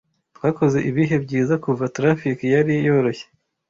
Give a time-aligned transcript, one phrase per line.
[0.37, 3.25] Twakoze ibihe byiza kuva traffic yari yoroshye.